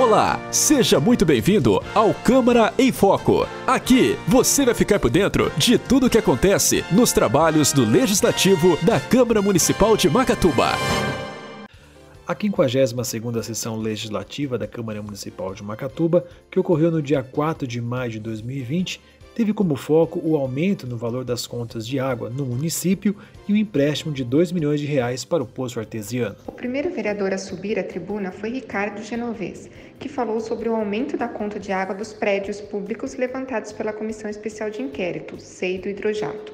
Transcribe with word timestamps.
Olá, 0.00 0.40
seja 0.50 0.98
muito 0.98 1.26
bem-vindo 1.26 1.78
ao 1.94 2.14
Câmara 2.14 2.72
em 2.78 2.90
Foco. 2.90 3.46
Aqui 3.66 4.16
você 4.26 4.64
vai 4.64 4.72
ficar 4.72 4.98
por 4.98 5.10
dentro 5.10 5.52
de 5.58 5.76
tudo 5.76 6.06
o 6.06 6.10
que 6.10 6.16
acontece 6.16 6.82
nos 6.90 7.12
trabalhos 7.12 7.70
do 7.70 7.84
Legislativo 7.84 8.78
da 8.82 8.98
Câmara 8.98 9.42
Municipal 9.42 9.98
de 9.98 10.08
Macatuba. 10.08 10.70
A 12.26 12.34
52ª 12.34 13.42
sessão 13.42 13.76
legislativa 13.76 14.56
da 14.56 14.66
Câmara 14.66 15.02
Municipal 15.02 15.52
de 15.52 15.62
Macatuba, 15.62 16.24
que 16.50 16.58
ocorreu 16.58 16.90
no 16.90 17.02
dia 17.02 17.22
4 17.22 17.66
de 17.66 17.78
maio 17.82 18.12
de 18.12 18.20
2020, 18.20 19.02
teve 19.34 19.52
como 19.52 19.76
foco 19.76 20.20
o 20.22 20.36
aumento 20.36 20.86
no 20.86 20.96
valor 20.96 21.24
das 21.24 21.46
contas 21.46 21.86
de 21.86 21.98
água 21.98 22.30
no 22.30 22.44
município 22.44 23.16
e 23.48 23.52
o 23.52 23.56
empréstimo 23.56 24.12
de 24.12 24.24
2 24.24 24.52
milhões 24.52 24.80
de 24.80 24.86
reais 24.86 25.24
para 25.24 25.42
o 25.42 25.46
poço 25.46 25.78
artesiano. 25.78 26.36
O 26.46 26.52
primeiro 26.52 26.90
vereador 26.90 27.32
a 27.32 27.38
subir 27.38 27.78
à 27.78 27.82
tribuna 27.82 28.30
foi 28.30 28.50
Ricardo 28.50 29.02
Genovez, 29.02 29.70
que 29.98 30.08
falou 30.08 30.40
sobre 30.40 30.68
o 30.68 30.74
aumento 30.74 31.16
da 31.16 31.28
conta 31.28 31.58
de 31.58 31.72
água 31.72 31.94
dos 31.94 32.12
prédios 32.12 32.60
públicos 32.60 33.14
levantados 33.14 33.72
pela 33.72 33.92
Comissão 33.92 34.28
Especial 34.30 34.70
de 34.70 34.82
Inquérito, 34.82 35.40
SEI 35.40 35.78
do 35.78 35.88
Hidrojato. 35.88 36.52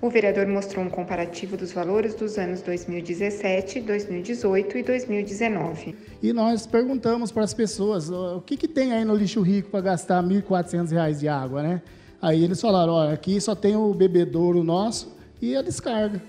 O 0.00 0.08
vereador 0.08 0.46
mostrou 0.46 0.84
um 0.84 0.88
comparativo 0.88 1.56
dos 1.56 1.72
valores 1.72 2.14
dos 2.14 2.38
anos 2.38 2.62
2017, 2.62 3.80
2018 3.80 4.78
e 4.78 4.82
2019. 4.84 5.96
E 6.22 6.32
nós 6.32 6.68
perguntamos 6.68 7.32
para 7.32 7.42
as 7.42 7.52
pessoas 7.52 8.08
o 8.08 8.40
que, 8.46 8.56
que 8.56 8.68
tem 8.68 8.92
aí 8.92 9.04
no 9.04 9.16
lixo 9.16 9.40
rico 9.40 9.70
para 9.70 9.80
gastar 9.80 10.22
R$ 10.22 10.40
1.400 10.40 11.18
de 11.18 11.26
água, 11.26 11.64
né? 11.64 11.82
Aí 12.20 12.42
eles 12.42 12.60
falaram, 12.60 12.94
olha, 12.94 13.12
aqui 13.12 13.40
só 13.40 13.54
tem 13.54 13.76
o 13.76 13.94
bebedouro 13.94 14.64
nosso 14.64 15.16
e 15.40 15.54
a 15.54 15.62
descarga. 15.62 16.20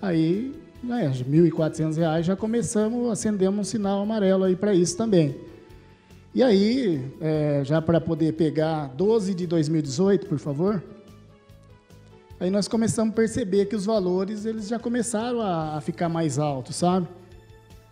Aí, 0.00 0.54
né, 0.82 1.08
R$ 1.08 1.24
1.400 1.24 2.22
já 2.22 2.36
começamos, 2.36 3.10
acendemos 3.10 3.58
um 3.58 3.64
sinal 3.64 4.02
amarelo 4.02 4.44
aí 4.44 4.54
para 4.54 4.72
isso 4.72 4.96
também. 4.96 5.34
E 6.32 6.42
aí, 6.42 7.02
é, 7.20 7.62
já 7.64 7.80
para 7.80 8.00
poder 8.00 8.34
pegar 8.34 8.88
12 8.88 9.34
de 9.34 9.46
2018, 9.46 10.26
por 10.26 10.38
favor, 10.38 10.82
aí 12.38 12.50
nós 12.50 12.68
começamos 12.68 13.12
a 13.12 13.16
perceber 13.16 13.66
que 13.66 13.74
os 13.74 13.86
valores 13.86 14.44
eles 14.44 14.68
já 14.68 14.78
começaram 14.78 15.40
a, 15.40 15.76
a 15.76 15.80
ficar 15.80 16.08
mais 16.08 16.38
altos, 16.38 16.76
sabe? 16.76 17.08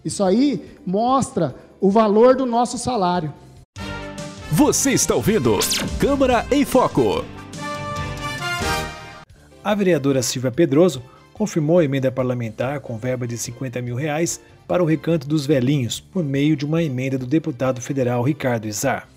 Isso 0.04 0.24
aí 0.24 0.78
mostra 0.86 1.56
o 1.80 1.90
valor 1.90 2.36
do 2.36 2.46
nosso 2.46 2.78
salário. 2.78 3.34
Você 4.52 4.92
está 4.92 5.16
ouvindo 5.16 5.58
Câmara 6.00 6.46
em 6.52 6.64
Foco. 6.66 7.26
A 9.64 9.74
vereadora 9.74 10.22
Silvia 10.22 10.52
Pedroso 10.52 11.02
confirmou 11.34 11.80
a 11.80 11.86
emenda 11.86 12.12
parlamentar 12.12 12.82
com 12.82 12.98
verba 12.98 13.26
de 13.26 13.38
50 13.38 13.82
mil 13.82 13.96
reais 13.96 14.42
para 14.68 14.84
o 14.84 14.86
recanto 14.86 15.26
dos 15.26 15.46
velhinhos, 15.46 16.02
por 16.02 16.22
meio 16.22 16.58
de 16.58 16.66
uma 16.66 16.84
emenda 16.84 17.18
do 17.18 17.26
deputado 17.26 17.80
federal 17.80 18.22
Ricardo 18.24 18.68
Izar. 18.68 19.08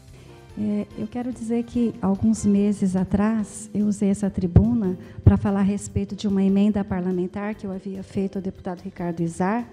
É, 0.56 0.86
eu 0.96 1.08
quero 1.08 1.32
dizer 1.32 1.64
que 1.64 1.92
alguns 2.00 2.46
meses 2.46 2.94
atrás 2.94 3.68
eu 3.74 3.86
usei 3.86 4.08
essa 4.08 4.30
tribuna 4.30 4.96
para 5.24 5.36
falar 5.36 5.60
a 5.60 5.64
respeito 5.64 6.14
de 6.14 6.28
uma 6.28 6.44
emenda 6.44 6.84
parlamentar 6.84 7.56
que 7.56 7.66
eu 7.66 7.72
havia 7.72 8.04
feito 8.04 8.38
ao 8.38 8.42
deputado 8.42 8.82
Ricardo 8.82 9.20
Izar. 9.22 9.68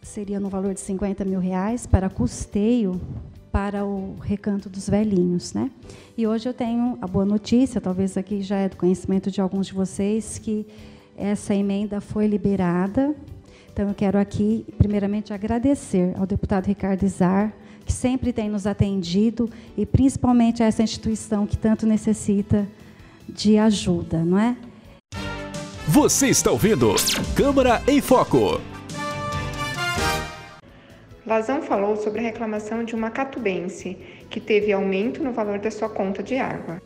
Seria 0.00 0.38
no 0.38 0.48
valor 0.48 0.74
de 0.74 0.80
50 0.80 1.24
mil 1.24 1.40
reais 1.40 1.88
para 1.88 2.08
custeio 2.08 3.00
para 3.56 3.86
o 3.86 4.18
recanto 4.20 4.68
dos 4.68 4.86
velhinhos, 4.86 5.54
né? 5.54 5.70
E 6.14 6.26
hoje 6.26 6.46
eu 6.46 6.52
tenho 6.52 6.98
a 7.00 7.06
boa 7.06 7.24
notícia, 7.24 7.80
talvez 7.80 8.14
aqui 8.14 8.42
já 8.42 8.58
é 8.58 8.68
do 8.68 8.76
conhecimento 8.76 9.30
de 9.30 9.40
alguns 9.40 9.68
de 9.68 9.72
vocês, 9.72 10.36
que 10.36 10.66
essa 11.16 11.54
emenda 11.54 11.98
foi 11.98 12.26
liberada. 12.26 13.16
Então 13.72 13.88
eu 13.88 13.94
quero 13.94 14.18
aqui, 14.18 14.66
primeiramente, 14.76 15.32
agradecer 15.32 16.12
ao 16.18 16.26
deputado 16.26 16.66
Ricardo 16.66 17.02
Izar, 17.02 17.50
que 17.86 17.94
sempre 17.94 18.30
tem 18.30 18.50
nos 18.50 18.66
atendido, 18.66 19.48
e 19.74 19.86
principalmente 19.86 20.62
a 20.62 20.66
essa 20.66 20.82
instituição 20.82 21.46
que 21.46 21.56
tanto 21.56 21.86
necessita 21.86 22.68
de 23.26 23.56
ajuda, 23.56 24.22
não 24.22 24.38
é? 24.38 24.54
Você 25.88 26.26
está 26.26 26.50
ouvindo 26.50 26.94
Câmara 27.34 27.82
em 27.88 28.02
Foco. 28.02 28.75
Lazão 31.26 31.60
falou 31.60 31.96
sobre 31.96 32.20
a 32.20 32.22
reclamação 32.22 32.84
de 32.84 32.94
uma 32.94 33.10
catubense 33.10 33.96
que 34.30 34.38
teve 34.38 34.72
aumento 34.72 35.20
no 35.20 35.32
valor 35.32 35.58
da 35.58 35.72
sua 35.72 35.88
conta 35.88 36.22
de 36.22 36.36
água. 36.36 36.80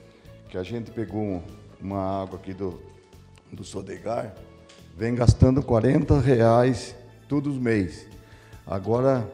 Que 0.49 0.57
a 0.57 0.63
gente 0.63 0.91
pegou 0.91 1.43
uma 1.79 2.23
água 2.23 2.39
aqui 2.39 2.55
do, 2.55 2.81
do 3.53 3.63
Sodegar, 3.63 4.35
vem 4.97 5.15
gastando 5.15 5.63
40 5.63 6.19
reais 6.21 6.97
todos 7.29 7.55
os 7.55 7.61
meses. 7.61 8.09
Agora, 8.67 9.31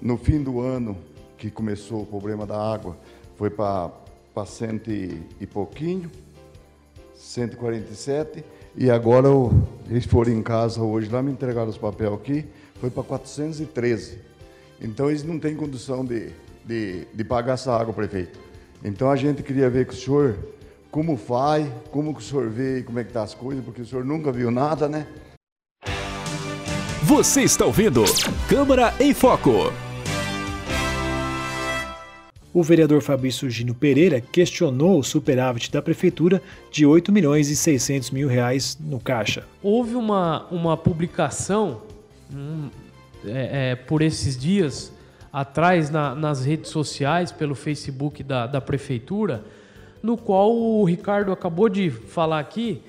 no 0.00 0.16
fim 0.16 0.42
do 0.42 0.58
ano, 0.58 0.96
que 1.36 1.50
começou 1.50 2.00
o 2.00 2.06
problema 2.06 2.46
da 2.46 2.58
água, 2.58 2.96
foi 3.36 3.50
para 3.50 3.90
cento 4.46 4.90
e 4.90 5.46
pouquinho, 5.46 6.10
147, 7.14 8.42
e 8.74 8.90
agora 8.90 9.28
eles 9.90 10.06
foram 10.06 10.32
em 10.32 10.42
casa 10.42 10.82
hoje 10.82 11.10
lá, 11.10 11.22
me 11.22 11.30
entregaram 11.30 11.68
os 11.68 11.76
papéis 11.76 12.10
aqui, 12.10 12.46
foi 12.80 12.88
para 12.88 13.02
413. 13.02 14.35
Então 14.80 15.08
eles 15.08 15.22
não 15.22 15.38
têm 15.38 15.54
condição 15.54 16.04
de, 16.04 16.30
de, 16.64 17.06
de 17.12 17.24
pagar 17.24 17.54
essa 17.54 17.74
água, 17.74 17.92
prefeito. 17.94 18.38
Então 18.84 19.10
a 19.10 19.16
gente 19.16 19.42
queria 19.42 19.70
ver 19.70 19.86
com 19.86 19.92
o 19.92 19.96
senhor 19.96 20.38
como 20.90 21.16
faz, 21.16 21.68
como 21.90 22.14
que 22.14 22.20
o 22.20 22.24
senhor 22.24 22.48
vê 22.48 22.82
como 22.82 22.98
é 22.98 23.04
que 23.04 23.12
tá 23.12 23.22
as 23.22 23.34
coisas, 23.34 23.64
porque 23.64 23.82
o 23.82 23.86
senhor 23.86 24.04
nunca 24.04 24.32
viu 24.32 24.50
nada, 24.50 24.88
né? 24.88 25.06
Você 27.02 27.42
está 27.42 27.64
ouvindo 27.64 28.02
Câmara 28.48 28.92
em 28.98 29.14
Foco. 29.14 29.72
O 32.52 32.62
vereador 32.62 33.02
Fabrício 33.02 33.50
Gino 33.50 33.74
Pereira 33.74 34.18
questionou 34.20 34.98
o 34.98 35.04
superávit 35.04 35.70
da 35.70 35.82
prefeitura 35.82 36.42
de 36.72 36.86
8 36.86 37.12
milhões 37.12 37.50
e 37.50 37.54
600 37.54 38.10
mil 38.10 38.26
reais 38.26 38.78
no 38.80 38.98
caixa. 38.98 39.44
Houve 39.62 39.94
uma, 39.94 40.46
uma 40.50 40.74
publicação, 40.74 41.82
hum, 42.34 42.70
é, 43.26 43.70
é, 43.72 43.76
por 43.76 44.02
esses 44.02 44.36
dias 44.36 44.92
atrás 45.32 45.90
na, 45.90 46.14
nas 46.14 46.44
redes 46.44 46.70
sociais, 46.70 47.30
pelo 47.30 47.54
Facebook 47.54 48.22
da, 48.22 48.46
da 48.46 48.60
prefeitura, 48.60 49.44
no 50.02 50.16
qual 50.16 50.54
o 50.54 50.84
Ricardo 50.84 51.32
acabou 51.32 51.68
de 51.68 51.90
falar 51.90 52.38
aqui 52.38 52.82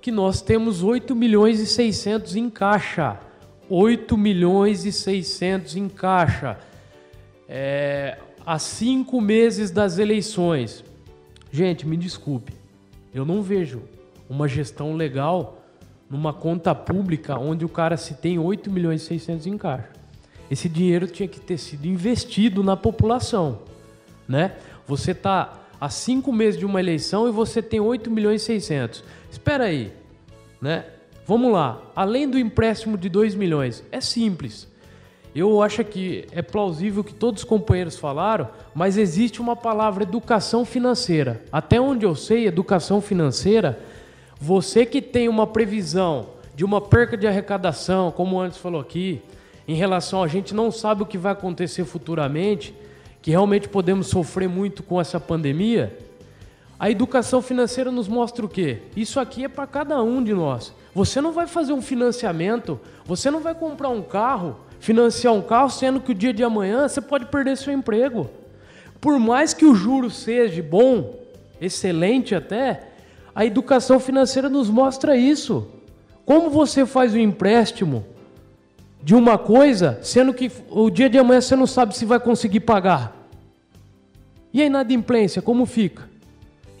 que 0.00 0.12
nós 0.12 0.40
temos 0.40 0.82
8 0.82 1.14
milhões 1.16 1.60
e 1.60 1.66
600 1.66 2.36
em 2.36 2.48
caixa. 2.48 3.18
8 3.68 4.16
milhões 4.16 4.84
e 4.84 4.92
600 4.92 5.76
em 5.76 5.88
caixa. 5.88 6.58
É, 7.48 8.18
há 8.46 8.58
cinco 8.58 9.20
meses 9.20 9.70
das 9.70 9.98
eleições. 9.98 10.84
Gente, 11.50 11.86
me 11.86 11.96
desculpe, 11.96 12.52
eu 13.12 13.24
não 13.24 13.42
vejo 13.42 13.82
uma 14.28 14.46
gestão 14.46 14.94
legal 14.94 15.62
numa 16.10 16.32
conta 16.32 16.74
pública 16.74 17.38
onde 17.38 17.64
o 17.64 17.68
cara 17.68 17.96
se 17.96 18.14
tem 18.14 18.38
8 18.38 18.70
milhões 18.70 19.02
e 19.02 19.06
600 19.06 19.46
em 19.46 19.58
caixa. 19.58 19.88
Esse 20.50 20.68
dinheiro 20.68 21.06
tinha 21.06 21.28
que 21.28 21.40
ter 21.40 21.58
sido 21.58 21.86
investido 21.86 22.62
na 22.62 22.76
população, 22.76 23.60
né? 24.26 24.56
Você 24.86 25.10
está 25.10 25.52
há 25.80 25.88
cinco 25.90 26.32
meses 26.32 26.58
de 26.58 26.64
uma 26.64 26.80
eleição 26.80 27.28
e 27.28 27.30
você 27.30 27.60
tem 27.60 27.80
8 27.80 28.10
milhões 28.10 28.42
e 28.42 28.44
600. 28.46 29.04
Espera 29.30 29.64
aí, 29.64 29.92
né? 30.60 30.86
Vamos 31.26 31.52
lá. 31.52 31.82
Além 31.94 32.26
do 32.26 32.38
empréstimo 32.38 32.96
de 32.96 33.10
2 33.10 33.34
milhões, 33.34 33.84
é 33.92 34.00
simples. 34.00 34.66
Eu 35.34 35.62
acho 35.62 35.84
que 35.84 36.26
é 36.32 36.40
plausível 36.40 37.04
que 37.04 37.12
todos 37.12 37.42
os 37.42 37.48
companheiros 37.48 37.98
falaram, 37.98 38.48
mas 38.74 38.96
existe 38.96 39.40
uma 39.40 39.54
palavra 39.54 40.02
educação 40.02 40.64
financeira. 40.64 41.44
Até 41.52 41.78
onde 41.78 42.06
eu 42.06 42.14
sei, 42.14 42.46
educação 42.46 43.00
financeira, 43.02 43.78
você 44.40 44.86
que 44.86 45.02
tem 45.02 45.28
uma 45.28 45.46
previsão 45.46 46.26
de 46.54 46.64
uma 46.64 46.80
perca 46.80 47.16
de 47.16 47.26
arrecadação, 47.26 48.10
como 48.10 48.40
antes 48.40 48.58
falou 48.58 48.80
aqui, 48.80 49.22
em 49.66 49.74
relação 49.74 50.22
a 50.22 50.28
gente 50.28 50.54
não 50.54 50.70
sabe 50.70 51.02
o 51.02 51.06
que 51.06 51.18
vai 51.18 51.32
acontecer 51.32 51.84
futuramente, 51.84 52.74
que 53.20 53.30
realmente 53.30 53.68
podemos 53.68 54.08
sofrer 54.08 54.48
muito 54.48 54.82
com 54.82 55.00
essa 55.00 55.20
pandemia, 55.20 55.96
a 56.78 56.88
educação 56.88 57.42
financeira 57.42 57.90
nos 57.90 58.06
mostra 58.06 58.46
o 58.46 58.48
quê? 58.48 58.78
Isso 58.96 59.18
aqui 59.18 59.44
é 59.44 59.48
para 59.48 59.66
cada 59.66 60.00
um 60.00 60.22
de 60.22 60.32
nós. 60.32 60.72
Você 60.94 61.20
não 61.20 61.32
vai 61.32 61.48
fazer 61.48 61.72
um 61.72 61.82
financiamento, 61.82 62.80
você 63.04 63.30
não 63.30 63.40
vai 63.40 63.54
comprar 63.54 63.88
um 63.88 64.00
carro, 64.00 64.56
financiar 64.78 65.34
um 65.34 65.42
carro, 65.42 65.70
sendo 65.70 66.00
que 66.00 66.12
o 66.12 66.14
dia 66.14 66.32
de 66.32 66.44
amanhã 66.44 66.86
você 66.86 67.00
pode 67.00 67.26
perder 67.26 67.56
seu 67.56 67.72
emprego. 67.72 68.30
Por 69.00 69.18
mais 69.18 69.52
que 69.52 69.64
o 69.64 69.74
juro 69.74 70.08
seja 70.08 70.62
bom, 70.62 71.18
excelente 71.60 72.34
até, 72.34 72.87
a 73.38 73.46
educação 73.46 74.00
financeira 74.00 74.48
nos 74.48 74.68
mostra 74.68 75.16
isso. 75.16 75.68
Como 76.26 76.50
você 76.50 76.84
faz 76.84 77.14
o 77.14 77.18
empréstimo 77.20 78.04
de 79.00 79.14
uma 79.14 79.38
coisa, 79.38 79.96
sendo 80.02 80.34
que 80.34 80.50
o 80.68 80.90
dia 80.90 81.08
de 81.08 81.18
amanhã 81.18 81.40
você 81.40 81.54
não 81.54 81.64
sabe 81.64 81.96
se 81.96 82.04
vai 82.04 82.18
conseguir 82.18 82.58
pagar? 82.58 83.16
E 84.52 84.60
a 84.60 84.66
inadimplência, 84.66 85.40
como 85.40 85.66
fica? 85.66 86.10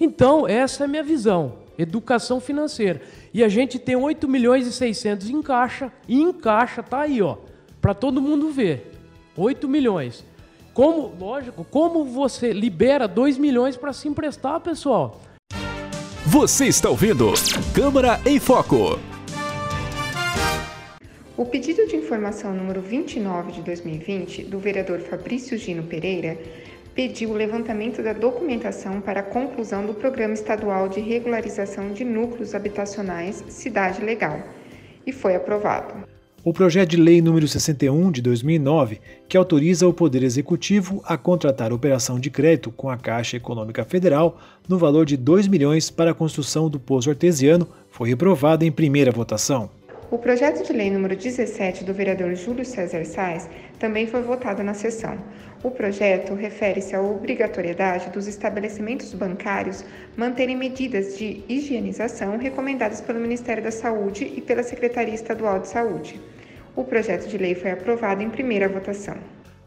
Então, 0.00 0.48
essa 0.48 0.82
é 0.82 0.86
a 0.86 0.88
minha 0.88 1.04
visão. 1.04 1.58
Educação 1.78 2.40
financeira. 2.40 3.02
E 3.32 3.44
a 3.44 3.48
gente 3.48 3.78
tem 3.78 3.94
8 3.94 4.26
milhões 4.26 4.66
e 4.66 4.72
600 4.72 5.30
em 5.30 5.40
caixa, 5.40 5.92
e 6.08 6.20
em 6.20 6.32
caixa 6.32 6.82
tá 6.82 7.02
aí, 7.02 7.22
ó, 7.22 7.36
para 7.80 7.94
todo 7.94 8.20
mundo 8.20 8.50
ver. 8.50 8.94
8 9.36 9.68
milhões. 9.68 10.24
Como, 10.74 11.14
lógico, 11.20 11.64
como 11.70 12.04
você 12.04 12.52
libera 12.52 13.06
2 13.06 13.38
milhões 13.38 13.76
para 13.76 13.92
se 13.92 14.08
emprestar, 14.08 14.58
pessoal? 14.58 15.20
Você 16.38 16.66
está 16.66 16.88
ouvindo 16.88 17.32
Câmara 17.74 18.20
em 18.24 18.38
Foco. 18.38 18.96
O 21.36 21.44
pedido 21.44 21.84
de 21.88 21.96
informação 21.96 22.54
número 22.54 22.80
29 22.80 23.50
de 23.50 23.60
2020 23.62 24.44
do 24.44 24.60
vereador 24.60 25.00
Fabrício 25.00 25.58
Gino 25.58 25.82
Pereira 25.82 26.38
pediu 26.94 27.30
o 27.30 27.32
levantamento 27.32 28.04
da 28.04 28.12
documentação 28.12 29.00
para 29.00 29.18
a 29.18 29.24
conclusão 29.24 29.84
do 29.84 29.94
Programa 29.94 30.34
Estadual 30.34 30.88
de 30.88 31.00
Regularização 31.00 31.92
de 31.92 32.04
Núcleos 32.04 32.54
Habitacionais 32.54 33.42
Cidade 33.48 34.00
Legal 34.00 34.40
e 35.04 35.10
foi 35.10 35.34
aprovado. 35.34 36.17
O 36.44 36.52
projeto 36.52 36.90
de 36.90 36.96
lei 36.96 37.20
número 37.20 37.48
61 37.48 38.12
de 38.12 38.22
2009, 38.22 39.00
que 39.28 39.36
autoriza 39.36 39.88
o 39.88 39.92
Poder 39.92 40.22
Executivo 40.22 41.02
a 41.04 41.18
contratar 41.18 41.72
operação 41.72 42.20
de 42.20 42.30
crédito 42.30 42.70
com 42.70 42.88
a 42.88 42.96
Caixa 42.96 43.36
Econômica 43.36 43.84
Federal 43.84 44.38
no 44.68 44.78
valor 44.78 45.04
de 45.04 45.16
2 45.16 45.48
milhões 45.48 45.90
para 45.90 46.12
a 46.12 46.14
construção 46.14 46.70
do 46.70 46.78
poço 46.78 47.10
artesiano, 47.10 47.66
foi 47.90 48.08
reprovado 48.08 48.64
em 48.64 48.70
primeira 48.70 49.10
votação. 49.10 49.68
O 50.10 50.16
projeto 50.16 50.64
de 50.64 50.72
lei 50.72 50.90
número 50.90 51.14
17 51.14 51.84
do 51.84 51.92
vereador 51.92 52.34
Júlio 52.34 52.64
César 52.64 53.04
Sais 53.04 53.46
também 53.78 54.06
foi 54.06 54.22
votado 54.22 54.62
na 54.62 54.72
sessão. 54.72 55.18
O 55.62 55.70
projeto 55.70 56.32
refere-se 56.32 56.96
à 56.96 57.02
obrigatoriedade 57.02 58.08
dos 58.08 58.26
estabelecimentos 58.26 59.12
bancários 59.12 59.84
manterem 60.16 60.56
medidas 60.56 61.18
de 61.18 61.44
higienização 61.46 62.38
recomendadas 62.38 63.02
pelo 63.02 63.20
Ministério 63.20 63.62
da 63.62 63.70
Saúde 63.70 64.32
e 64.34 64.40
pela 64.40 64.62
Secretaria 64.62 65.12
Estadual 65.12 65.60
de 65.60 65.68
Saúde. 65.68 66.18
O 66.74 66.84
projeto 66.84 67.28
de 67.28 67.36
lei 67.36 67.54
foi 67.54 67.72
aprovado 67.72 68.22
em 68.22 68.30
primeira 68.30 68.66
votação. 68.66 69.18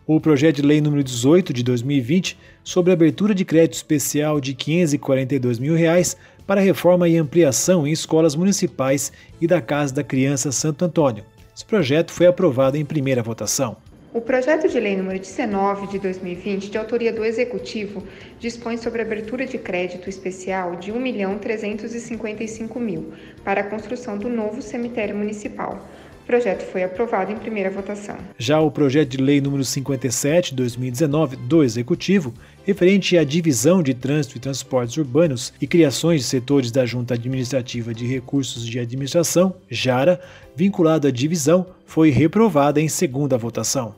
O 0.08 0.20
projeto 0.20 0.56
de 0.56 0.64
lei 0.64 0.82
número 0.82 1.04
18 1.04 1.54
de 1.54 1.64
2020 1.64 2.36
sobre 2.64 2.92
abertura 2.92 3.36
de 3.36 3.46
crédito 3.46 3.76
especial 3.76 4.42
de 4.42 4.56
542 4.56 5.60
mil 5.60 5.76
reais 5.76 6.18
para 6.52 6.60
reforma 6.60 7.08
e 7.08 7.16
ampliação 7.16 7.88
em 7.88 7.94
escolas 7.94 8.36
municipais 8.36 9.10
e 9.40 9.48
da 9.48 9.62
Casa 9.62 9.96
da 9.96 10.04
Criança 10.04 10.52
Santo 10.52 10.84
Antônio. 10.84 11.24
Esse 11.56 11.64
projeto 11.64 12.12
foi 12.12 12.28
aprovado 12.28 12.76
em 12.76 12.84
primeira 12.84 13.24
votação. 13.24 13.78
O 14.14 14.20
projeto 14.20 14.68
de 14.68 14.78
lei 14.78 14.98
número 14.98 15.18
19 15.18 15.88
de 15.88 15.98
2020, 16.00 16.70
de 16.70 16.78
autoria 16.78 17.14
do 17.14 17.24
Executivo, 17.24 18.04
dispõe 18.38 18.76
sobre 18.76 19.02
a 19.02 19.06
abertura 19.06 19.46
de 19.46 19.58
crédito 19.58 20.10
especial 20.10 20.76
de 20.76 20.92
R$ 20.92 21.00
1.355.000 21.00 23.06
para 23.46 23.62
a 23.62 23.64
construção 23.64 24.18
do 24.18 24.28
novo 24.28 24.62
cemitério 24.62 25.16
municipal. 25.16 25.88
O 26.22 26.26
projeto 26.32 26.64
foi 26.72 26.84
aprovado 26.84 27.32
em 27.32 27.36
primeira 27.36 27.70
votação. 27.70 28.16
Já 28.38 28.60
o 28.62 28.70
projeto 28.70 29.10
de 29.10 29.18
lei 29.18 29.42
número 29.42 29.66
57 29.66 30.52
de 30.52 30.56
2019 30.56 31.36
do 31.36 31.64
Executivo, 31.64 32.34
referente 32.64 33.18
à 33.18 33.24
divisão 33.24 33.82
de 33.82 33.94
trânsito 33.94 34.38
e 34.38 34.40
transportes 34.40 34.96
urbanos 34.98 35.52
e 35.60 35.66
criações 35.66 36.22
de 36.22 36.28
setores 36.28 36.72
da 36.72 36.86
Junta 36.86 37.16
Administrativa 37.16 37.94
de 37.94 38.06
Recursos 38.06 38.66
de 38.66 38.80
Administração, 38.80 39.56
JARA, 39.70 40.22
vinculado 40.56 41.08
à 41.08 41.12
divisão, 41.12 41.66
foi 41.86 42.12
reprovada 42.12 42.80
em 42.80 42.88
segunda 42.88 43.38
votação. 43.38 43.96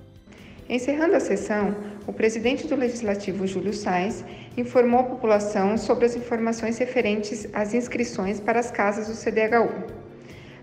Encerrando 0.69 1.15
a 1.15 1.19
sessão, 1.19 1.75
o 2.07 2.13
presidente 2.13 2.65
do 2.65 2.75
Legislativo, 2.75 3.45
Júlio 3.45 3.73
Sainz, 3.73 4.23
informou 4.55 5.01
a 5.01 5.03
população 5.03 5.77
sobre 5.77 6.05
as 6.05 6.15
informações 6.15 6.77
referentes 6.77 7.47
às 7.53 7.73
inscrições 7.73 8.39
para 8.39 8.59
as 8.59 8.71
casas 8.71 9.07
do 9.07 9.13
CDHU. 9.13 10.02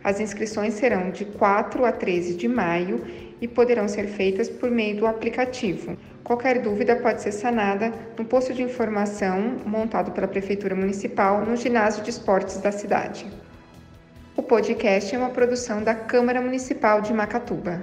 As 0.02 0.18
inscrições 0.18 0.74
serão 0.74 1.10
de 1.10 1.24
4 1.24 1.84
a 1.84 1.92
13 1.92 2.34
de 2.34 2.48
maio 2.48 3.04
e 3.40 3.46
poderão 3.46 3.86
ser 3.86 4.06
feitas 4.06 4.48
por 4.48 4.70
meio 4.70 4.96
do 4.96 5.06
aplicativo. 5.06 5.96
Qualquer 6.24 6.60
dúvida 6.60 6.96
pode 6.96 7.22
ser 7.22 7.32
sanada 7.32 7.92
no 8.16 8.24
posto 8.24 8.54
de 8.54 8.62
informação 8.62 9.56
montado 9.66 10.12
pela 10.12 10.28
Prefeitura 10.28 10.74
Municipal 10.74 11.44
no 11.44 11.56
ginásio 11.56 12.02
de 12.02 12.10
esportes 12.10 12.58
da 12.58 12.72
cidade. 12.72 13.26
O 14.36 14.42
podcast 14.42 15.14
é 15.14 15.18
uma 15.18 15.30
produção 15.30 15.82
da 15.82 15.94
Câmara 15.94 16.40
Municipal 16.40 17.00
de 17.00 17.12
Macatuba. 17.12 17.82